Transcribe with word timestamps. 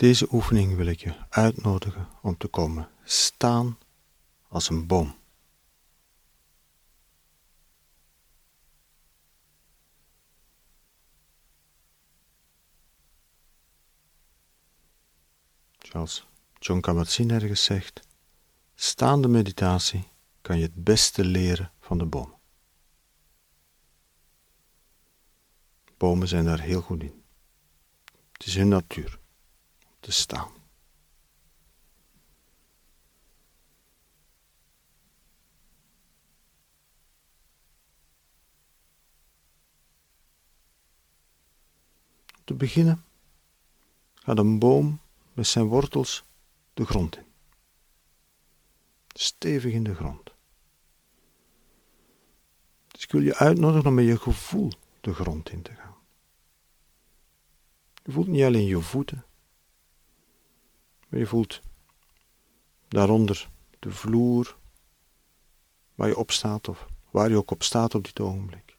deze 0.00 0.26
oefening 0.32 0.76
wil 0.76 0.86
ik 0.86 1.00
je 1.00 1.14
uitnodigen 1.28 2.08
om 2.22 2.36
te 2.36 2.48
komen 2.48 2.90
staan 3.04 3.78
als 4.48 4.68
een 4.68 4.86
boom. 4.86 5.14
Zoals 15.78 16.26
John 16.58 16.80
Kabat-Zinn 16.80 17.30
ergens 17.30 17.64
zegt, 17.64 18.00
staande 18.74 19.28
meditatie 19.28 20.08
kan 20.40 20.56
je 20.56 20.62
het 20.62 20.84
beste 20.84 21.24
leren 21.24 21.72
van 21.80 21.98
de 21.98 22.06
boom. 22.06 22.34
Bomen 25.96 26.28
zijn 26.28 26.44
daar 26.44 26.60
heel 26.60 26.80
goed 26.80 27.02
in. 27.02 27.22
Het 28.32 28.46
is 28.46 28.54
hun 28.54 28.68
natuur 28.68 29.19
te 30.00 30.12
staan. 30.12 30.52
Om 42.38 42.44
te 42.44 42.54
beginnen 42.54 43.04
gaat 44.14 44.38
een 44.38 44.58
boom 44.58 45.00
met 45.32 45.46
zijn 45.46 45.66
wortels 45.66 46.24
de 46.74 46.84
grond 46.84 47.16
in. 47.16 47.28
Stevig 49.08 49.72
in 49.72 49.84
de 49.84 49.94
grond. 49.94 50.34
Dus 52.88 53.02
ik 53.02 53.12
wil 53.12 53.20
je 53.20 53.36
uitnodigen 53.36 53.88
om 53.88 53.94
met 53.94 54.04
je 54.04 54.18
gevoel 54.18 54.72
de 55.00 55.14
grond 55.14 55.50
in 55.50 55.62
te 55.62 55.74
gaan. 55.74 55.96
Je 58.02 58.12
voelt 58.12 58.26
niet 58.26 58.44
alleen 58.44 58.66
je 58.66 58.80
voeten, 58.80 59.24
maar 61.10 61.20
je 61.20 61.26
voelt 61.26 61.60
daaronder 62.88 63.50
de 63.78 63.90
vloer 63.90 64.56
waar 65.94 66.08
je 66.08 66.16
op 66.16 66.30
staat 66.30 66.68
of 66.68 66.86
waar 67.10 67.28
je 67.28 67.36
ook 67.36 67.50
op 67.50 67.62
staat 67.62 67.94
op 67.94 68.04
dit 68.04 68.20
ogenblik. 68.20 68.76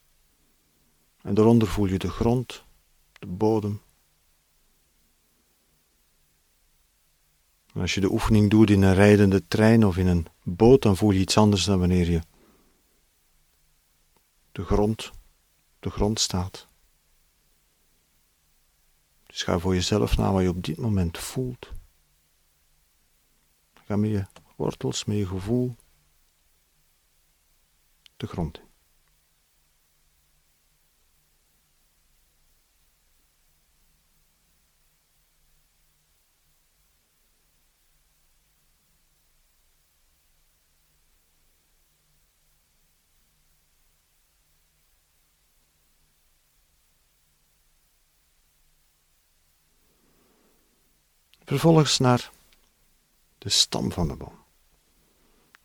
En 1.22 1.34
daaronder 1.34 1.68
voel 1.68 1.86
je 1.86 2.00
de 2.00 2.10
grond, 2.10 2.64
de 3.20 3.26
bodem. 3.26 3.82
En 7.74 7.82
als 7.82 7.94
je 7.94 8.02
de 8.02 8.12
oefening 8.12 8.50
doet 8.50 8.70
in 8.70 8.82
een 8.82 8.94
rijdende 8.94 9.48
trein 9.48 9.86
of 9.86 9.98
in 9.98 10.08
een 10.08 10.28
boot, 10.44 10.82
dan 10.82 10.98
voel 10.98 11.12
je 11.12 11.20
iets 11.20 11.38
anders 11.38 11.64
dan 11.64 11.80
wanneer 11.80 12.12
je 12.12 12.22
de 14.52 14.64
grond, 14.64 15.12
de 15.80 15.90
grond 15.90 16.20
staat. 16.20 16.68
Dus 19.26 19.44
ga 19.44 19.60
voor 19.60 19.74
jezelf 19.74 20.18
na 20.18 20.32
wat 20.32 20.42
je 20.42 20.50
op 20.50 20.64
dit 20.64 20.78
moment 20.78 21.18
voelt. 21.18 21.72
Ga 23.92 23.98
met 23.98 24.10
je 24.10 24.26
wortels, 24.56 25.06
met 25.06 25.18
je 25.18 25.28
gevoel 25.28 25.76
de 28.18 28.28
grond 28.28 28.58
in. 28.58 28.64
Vervolgens 51.44 51.98
naar 51.98 52.32
de 53.42 53.50
stam 53.50 53.92
van 53.92 54.08
de 54.08 54.16
boom. 54.16 54.40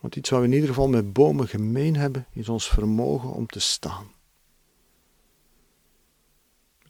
Want 0.00 0.16
iets 0.16 0.30
wat 0.30 0.40
we 0.40 0.46
in 0.46 0.52
ieder 0.52 0.68
geval 0.68 0.88
met 0.88 1.12
bomen 1.12 1.48
gemeen 1.48 1.96
hebben, 1.96 2.26
is 2.32 2.48
ons 2.48 2.68
vermogen 2.68 3.32
om 3.32 3.46
te 3.46 3.60
staan. 3.60 4.12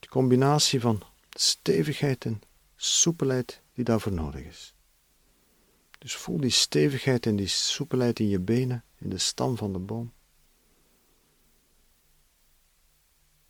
De 0.01 0.09
combinatie 0.09 0.81
van 0.81 1.03
stevigheid 1.31 2.25
en 2.25 2.43
soepelheid 2.77 3.61
die 3.75 3.85
daarvoor 3.85 4.13
nodig 4.13 4.45
is. 4.45 4.75
Dus 5.99 6.17
voel 6.17 6.41
die 6.41 6.51
stevigheid 6.51 7.27
en 7.27 7.37
die 7.37 7.47
soepelheid 7.47 8.19
in 8.19 8.29
je 8.29 8.41
benen, 8.41 8.85
in 8.99 9.09
de 9.09 9.19
stam 9.19 9.57
van 9.57 9.73
de 9.73 9.79
boom. 9.79 10.13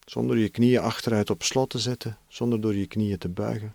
Zonder 0.05 0.39
je 0.39 0.49
knieën 0.49 0.81
achteruit 0.81 1.31
op 1.31 1.43
slot 1.43 1.71
te 1.71 1.79
zetten, 1.79 2.19
zonder 2.29 2.61
door 2.61 2.75
je 2.75 2.87
knieën 2.87 3.19
te 3.19 3.29
buigen 3.29 3.75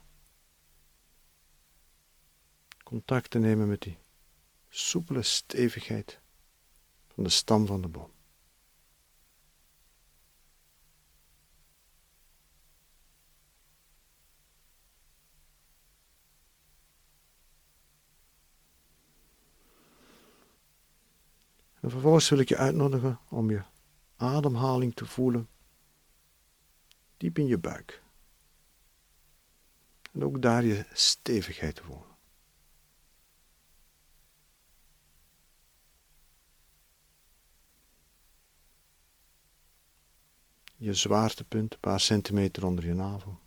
contact 2.91 3.29
te 3.29 3.39
nemen 3.39 3.67
met 3.67 3.81
die 3.81 3.97
soepele 4.69 5.21
stevigheid 5.21 6.19
van 7.13 7.23
de 7.23 7.29
stam 7.29 7.65
van 7.65 7.81
de 7.81 7.87
boom. 7.87 8.11
En 21.79 21.89
vervolgens 21.89 22.29
wil 22.29 22.39
ik 22.39 22.49
je 22.49 22.57
uitnodigen 22.57 23.19
om 23.29 23.49
je 23.49 23.61
ademhaling 24.17 24.95
te 24.95 25.05
voelen 25.05 25.49
diep 27.17 27.37
in 27.37 27.47
je 27.47 27.57
buik. 27.57 28.03
En 30.11 30.23
ook 30.23 30.41
daar 30.41 30.63
je 30.63 30.85
stevigheid 30.93 31.75
te 31.75 31.83
voelen. 31.83 32.10
Je 40.81 40.93
zwaartepunt, 40.93 41.73
een 41.73 41.79
paar 41.79 41.99
centimeter 41.99 42.65
onder 42.65 42.85
je 42.85 42.93
navel. 42.93 43.39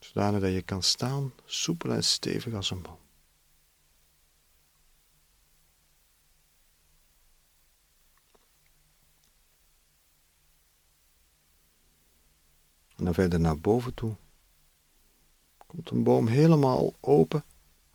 Zodanig 0.00 0.40
dat 0.40 0.52
je 0.52 0.62
kan 0.62 0.82
staan, 0.82 1.32
soepel 1.44 1.92
en 1.92 2.04
stevig 2.04 2.54
als 2.54 2.70
een 2.70 2.82
boom. 2.82 3.03
Verder 13.14 13.40
naar 13.40 13.58
boven 13.58 13.94
toe 13.94 14.16
komt 15.66 15.90
een 15.90 16.02
boom 16.02 16.26
helemaal 16.26 16.94
open 17.00 17.44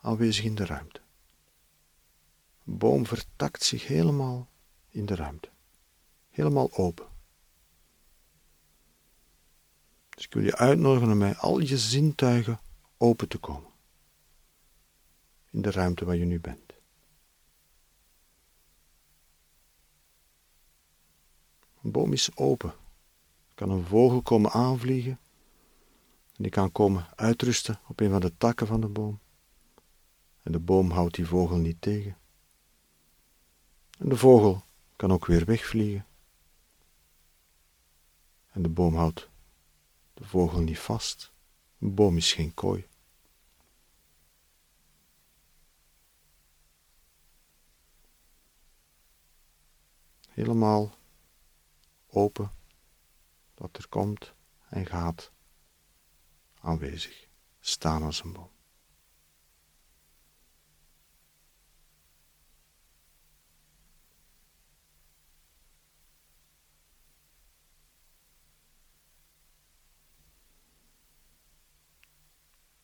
aanwezig 0.01 0.45
in 0.45 0.55
de 0.55 0.65
ruimte. 0.65 1.01
Een 2.65 2.77
boom 2.77 3.05
vertakt 3.05 3.63
zich 3.63 3.87
helemaal 3.87 4.49
in 4.89 5.05
de 5.05 5.15
ruimte. 5.15 5.49
Helemaal 6.29 6.73
open. 6.73 7.07
Dus 10.09 10.25
ik 10.25 10.33
wil 10.33 10.43
je 10.43 10.55
uitnodigen 10.55 11.11
om 11.11 11.17
met 11.17 11.37
al 11.37 11.59
je 11.59 11.77
zintuigen 11.77 12.59
open 12.97 13.27
te 13.27 13.37
komen. 13.37 13.71
In 15.49 15.61
de 15.61 15.71
ruimte 15.71 16.05
waar 16.05 16.15
je 16.15 16.25
nu 16.25 16.39
bent. 16.39 16.73
Een 21.81 21.91
boom 21.91 22.13
is 22.13 22.35
open 22.35 22.73
kan 23.59 23.69
een 23.69 23.85
vogel 23.85 24.21
komen 24.21 24.51
aanvliegen. 24.51 25.19
En 26.35 26.43
die 26.43 26.51
kan 26.51 26.71
komen 26.71 27.07
uitrusten 27.15 27.79
op 27.87 27.99
een 27.99 28.09
van 28.09 28.19
de 28.19 28.37
takken 28.37 28.67
van 28.67 28.81
de 28.81 28.87
boom. 28.87 29.19
En 30.41 30.51
de 30.51 30.59
boom 30.59 30.91
houdt 30.91 31.15
die 31.15 31.25
vogel 31.25 31.57
niet 31.57 31.81
tegen. 31.81 32.17
En 33.97 34.09
de 34.09 34.17
vogel 34.17 34.63
kan 34.95 35.11
ook 35.11 35.25
weer 35.25 35.45
wegvliegen. 35.45 36.05
En 38.51 38.61
de 38.61 38.69
boom 38.69 38.95
houdt 38.95 39.29
de 40.13 40.25
vogel 40.25 40.59
niet 40.61 40.79
vast. 40.79 41.31
Een 41.79 41.93
boom 41.95 42.17
is 42.17 42.33
geen 42.33 42.53
kooi. 42.53 42.87
Helemaal 50.27 50.97
open 52.09 52.57
wat 53.59 53.77
er 53.77 53.87
komt 53.87 54.33
en 54.69 54.85
gaat, 54.85 55.31
aanwezig, 56.59 57.27
staan 57.59 58.03
als 58.03 58.23
een 58.23 58.33
boom. 58.33 58.49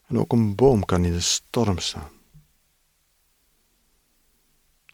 En 0.05 0.19
ook 0.19 0.31
een 0.31 0.55
boom 0.55 0.85
kan 0.85 1.05
in 1.05 1.11
de 1.11 1.21
storm 1.21 1.77
staan. 1.77 2.11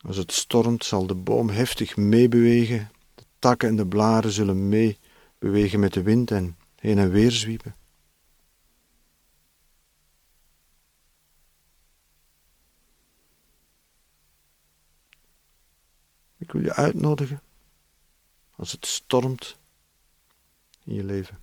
Als 0.01 0.18
het 0.18 0.31
stormt, 0.31 0.86
zal 0.86 1.07
de 1.07 1.16
boom 1.16 1.50
heftig 1.50 1.98
meebewegen. 1.98 2.92
De 3.16 3.24
takken 3.39 3.69
en 3.69 3.75
de 3.75 3.88
blaren 3.88 4.31
zullen 4.31 4.69
meebewegen 5.42 5.80
met 5.80 5.94
de 5.94 6.02
wind 6.02 6.32
en 6.32 6.58
heen 6.76 6.98
en 6.98 7.12
weer 7.12 7.32
zwiepen. 7.32 7.76
Ik 16.38 16.52
wil 16.52 16.62
je 16.62 16.74
uitnodigen 16.74 17.42
als 18.56 18.72
het 18.72 18.86
stormt 18.86 19.58
in 20.84 20.94
je 20.94 21.04
leven. 21.04 21.42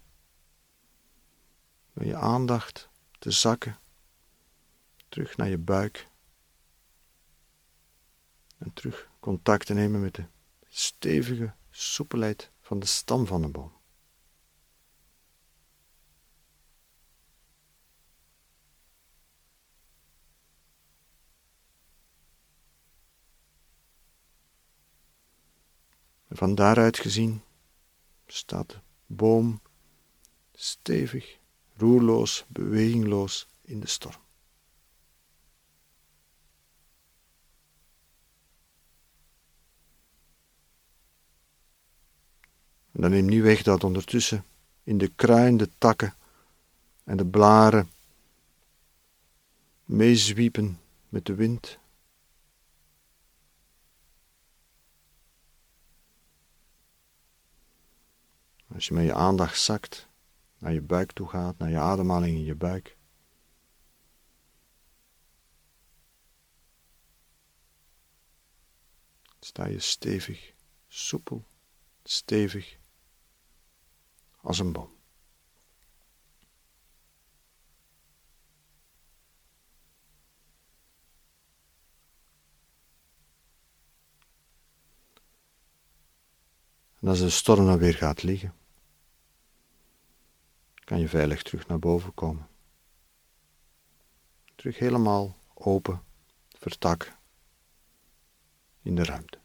Met 1.93 2.07
je 2.07 2.17
aandacht 2.17 2.89
te 3.19 3.31
zakken 3.31 3.79
terug 5.09 5.37
naar 5.37 5.49
je 5.49 5.59
buik 5.59 6.09
en 8.59 8.73
terug 8.73 9.09
contact 9.21 9.67
te 9.67 9.75
nemen 9.75 10.01
met 10.01 10.15
de 10.15 10.25
stevige 10.69 11.55
soepelheid 11.71 12.51
van 12.61 12.79
de 12.79 12.87
stam 12.87 13.27
van 13.27 13.43
de 13.43 13.49
boom. 13.49 13.78
Van 26.39 26.55
daaruit 26.55 26.99
gezien 26.99 27.43
staat 28.27 28.69
de 28.69 28.77
boom 29.07 29.61
stevig, 30.55 31.39
roerloos, 31.77 32.45
bewegingloos 32.49 33.49
in 33.61 33.81
de 33.81 33.89
storm. 33.89 34.21
En 42.93 43.01
dan 43.01 43.11
neem 43.11 43.27
niet 43.27 43.43
weg 43.43 43.63
dat 43.63 43.85
ondertussen 43.85 44.45
in 44.83 44.99
de 44.99 45.09
kruin 45.09 45.57
takken 45.79 46.15
en 47.05 47.17
de 47.17 47.27
blaren 47.27 47.91
meezwiepen 49.85 50.81
met 51.09 51.27
de 51.27 51.35
wind 51.35 51.79
Als 58.79 58.87
je 58.87 58.95
met 58.95 59.05
je 59.05 59.15
aandacht 59.15 59.61
zakt, 59.61 60.09
naar 60.59 60.73
je 60.73 60.81
buik 60.81 61.13
toe 61.13 61.29
gaat, 61.29 61.59
naar 61.59 61.71
je 61.71 61.79
ademhaling 61.79 62.37
in 62.37 62.45
je 62.45 62.55
buik. 62.55 62.97
Sta 69.41 69.67
je 69.67 69.79
stevig, 69.79 70.53
soepel, 70.89 71.45
stevig 72.05 72.79
als 74.41 74.59
een 74.59 74.73
boom. 74.73 74.97
En 87.01 87.09
als 87.09 87.19
de 87.19 87.31
storm 87.31 87.67
dan 87.67 87.79
weer 87.79 87.95
gaat 87.95 88.23
liggen, 88.23 88.58
kan 90.89 91.01
je 91.01 91.09
veilig 91.09 91.43
terug 91.43 91.67
naar 91.67 91.79
boven 91.79 92.15
komen. 92.15 92.49
Terug 94.55 94.79
helemaal 94.79 95.37
open, 95.55 96.03
vertak 96.49 97.17
in 98.83 98.95
de 98.95 99.05
ruimte. 99.05 99.39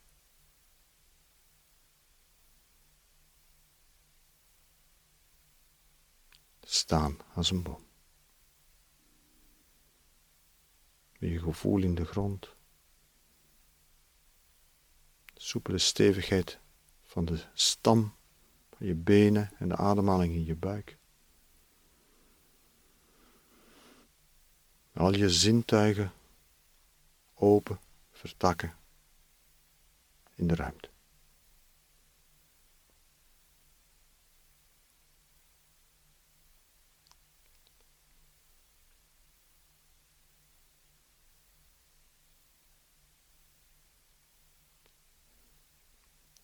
Staan 6.62 7.18
als 7.34 7.51
een 7.51 7.63
boom. 7.63 7.86
Met 11.19 11.30
je 11.30 11.40
gevoel 11.40 11.81
in 11.81 11.95
de 11.95 12.06
grond. 12.06 12.56
Soepele 15.36 15.78
stevigheid 15.78 16.60
van 17.01 17.25
de 17.25 17.45
stam 17.54 18.16
van 18.69 18.88
je 18.88 18.95
benen 18.95 19.51
en 19.57 19.69
de 19.69 19.75
ademhaling 19.75 20.34
in 20.34 20.45
je 20.45 20.56
buik. 20.56 21.01
Al 24.94 25.16
je 25.16 25.30
zintuigen 25.30 26.12
open, 27.34 27.80
vertakken 28.12 28.75
in 30.36 30.48
de 30.48 30.56
ruimte. 30.56 30.90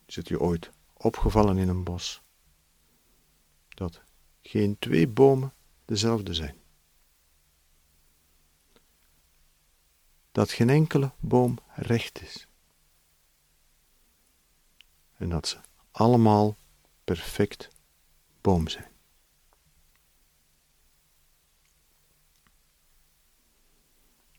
Is 0.06 0.16
het 0.16 0.28
je 0.28 0.40
ooit 0.40 0.72
opgevallen 0.94 1.57
in 1.57 1.68
een 1.68 1.84
bos 1.84 2.22
dat 3.69 4.01
geen 4.42 4.80
twee 4.80 5.07
bomen 5.07 5.54
dezelfde 5.86 6.34
zijn? 6.34 6.59
Dat 10.39 10.51
geen 10.51 10.69
enkele 10.69 11.12
boom 11.19 11.59
recht 11.75 12.21
is. 12.21 12.47
En 15.18 15.30
dat 15.30 15.47
ze 15.47 15.57
allemaal 15.91 16.57
perfect 17.03 17.69
boom 18.41 18.68
zijn. 18.68 18.91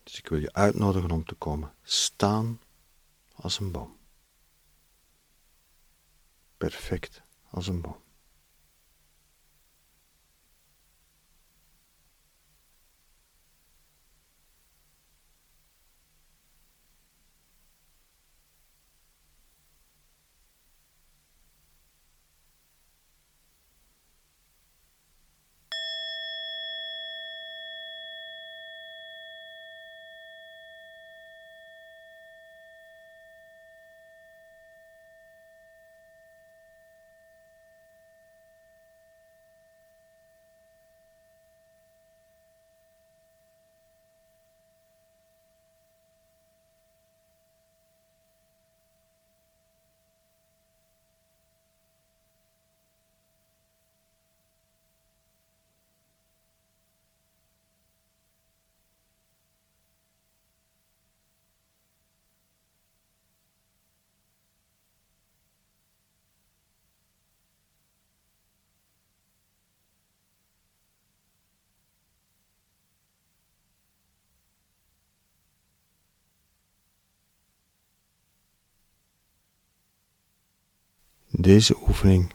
Dus 0.03 0.19
ik 0.19 0.29
wil 0.29 0.39
je 0.39 0.53
uitnodigen 0.53 1.11
om 1.11 1.25
te 1.25 1.35
komen 1.35 1.75
staan 1.83 2.61
als 3.35 3.59
een 3.59 3.73
boom. 3.73 3.97
Perfect 6.57 7.23
als 7.51 7.67
een 7.67 7.81
boom. 7.81 8.10
Deze 81.51 81.77
oefening 81.81 82.33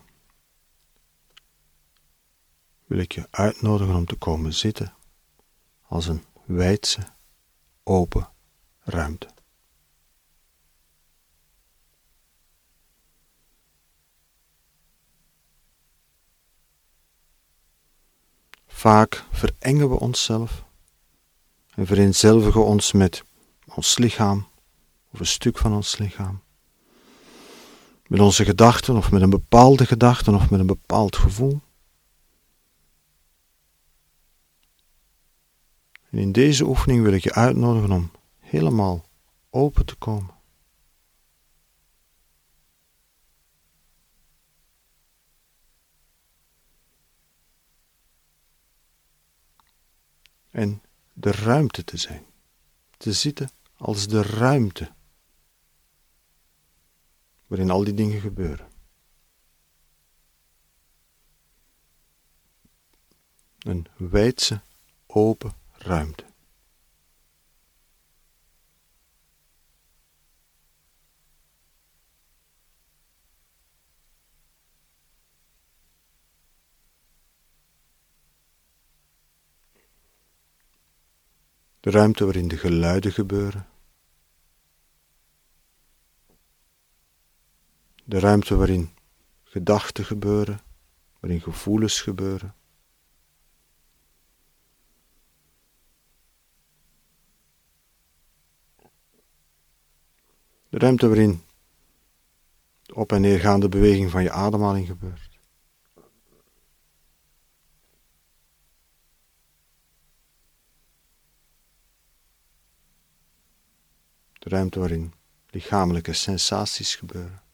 wil 2.86 2.98
ik 2.98 3.12
je 3.12 3.28
uitnodigen 3.32 3.96
om 3.96 4.06
te 4.06 4.16
komen 4.16 4.54
zitten 4.54 4.94
als 5.82 6.08
een 6.08 6.24
wijdse, 6.46 7.08
open 7.84 8.30
ruimte. 8.80 9.28
Vaak 18.68 19.26
verengen 19.32 19.90
we 19.90 20.00
onszelf 20.00 20.64
en 21.70 21.86
vereenzelvigen 21.86 22.66
ons 22.66 22.92
met 22.92 23.24
ons 23.66 23.98
lichaam 23.98 24.48
of 25.12 25.20
een 25.20 25.26
stuk 25.26 25.58
van 25.58 25.74
ons 25.74 25.98
lichaam. 25.98 26.45
Met 28.08 28.20
onze 28.20 28.46
gedachten 28.46 28.96
of 28.96 29.12
met 29.12 29.22
een 29.22 29.30
bepaalde 29.30 29.86
gedachte 29.86 30.32
of 30.32 30.50
met 30.50 30.60
een 30.60 30.66
bepaald 30.66 31.16
gevoel. 31.16 31.62
En 36.10 36.18
in 36.18 36.32
deze 36.32 36.66
oefening 36.66 37.04
wil 37.04 37.14
ik 37.14 37.24
je 37.24 37.34
uitnodigen 37.34 37.92
om 37.92 38.12
helemaal 38.40 39.06
open 39.50 39.86
te 39.86 39.96
komen. 39.96 40.34
En 50.52 50.82
de 51.14 51.32
ruimte 51.32 51.84
te 51.84 51.98
zijn. 51.98 52.26
Te 52.98 53.14
zitten 53.14 53.50
als 53.78 54.08
de 54.08 54.22
ruimte 54.22 54.92
waarin 57.48 57.70
al 57.70 57.84
die 57.84 57.94
dingen 57.94 58.22
gebeuren. 58.22 58.68
Een 63.60 63.88
wijdse, 63.98 64.62
open 65.08 65.54
ruimte. 65.72 66.24
De 81.80 81.92
ruimte 81.92 82.24
waarin 82.24 82.48
de 82.48 82.58
geluiden 82.58 83.12
gebeuren. 83.12 83.75
De 88.08 88.20
ruimte 88.20 88.56
waarin 88.56 88.94
gedachten 89.44 90.06
gebeuren, 90.06 90.60
waarin 91.20 91.42
gevoelens 91.42 92.02
gebeuren. 92.02 92.56
De 100.70 100.78
ruimte 100.78 101.08
waarin 101.08 101.44
de 102.82 102.96
op- 102.96 103.12
en 103.12 103.22
neergaande 103.22 103.70
beweging 103.70 104.12
van 104.12 104.24
je 104.24 104.32
ademhaling 104.32 104.88
gebeurt. 104.88 105.40
De 114.34 114.50
ruimte 114.50 114.80
waarin 114.80 115.14
lichamelijke 115.50 116.14
sensaties 116.14 116.96
gebeuren. 116.96 117.45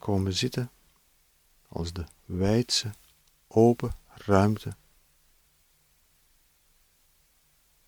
Komen 0.00 0.32
zitten 0.32 0.70
als 1.68 1.92
de 1.92 2.04
wijdse, 2.24 2.90
open 3.48 3.94
ruimte 4.06 4.76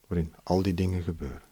waarin 0.07 0.35
al 0.42 0.62
die 0.62 0.75
dingen 0.75 1.02
gebeuren. 1.02 1.51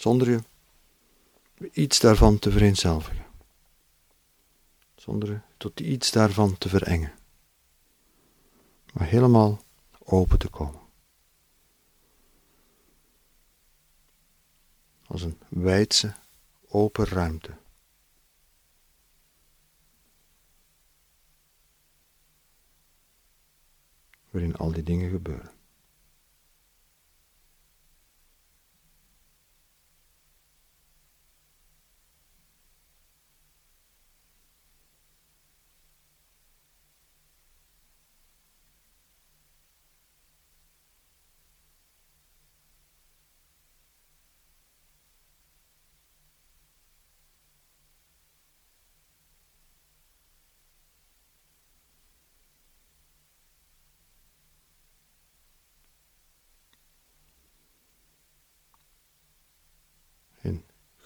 Zonder 0.00 0.30
je 0.30 0.40
iets 1.72 2.00
daarvan 2.00 2.38
te 2.38 2.50
vereenzelvigen, 2.50 3.26
zonder 4.94 5.30
je 5.30 5.40
tot 5.56 5.80
iets 5.80 6.10
daarvan 6.10 6.58
te 6.58 6.68
verengen, 6.68 7.12
maar 8.92 9.06
helemaal 9.06 9.62
open 9.98 10.38
te 10.38 10.48
komen. 10.48 10.80
Als 15.06 15.22
een 15.22 15.38
wijdse, 15.48 16.14
open 16.68 17.04
ruimte. 17.06 17.56
Waarin 24.30 24.56
al 24.56 24.72
die 24.72 24.82
dingen 24.82 25.10
gebeuren. 25.10 25.59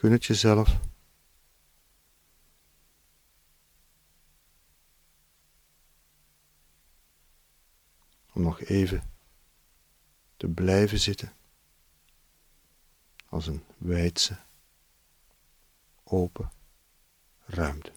Gun 0.04 0.12
het 0.12 0.24
jezelf. 0.24 0.80
Om 8.32 8.42
nog 8.42 8.60
even 8.60 9.10
te 10.36 10.48
blijven 10.48 10.98
zitten 10.98 11.32
als 13.28 13.46
een 13.46 13.64
wijdse, 13.76 14.38
open 16.02 16.50
ruimte. 17.44 17.92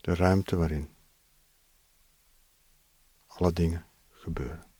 De 0.00 0.14
ruimte 0.14 0.56
waarin 0.56 0.90
alle 3.42 3.52
dingen 3.52 3.84
gebeuren. 4.10 4.71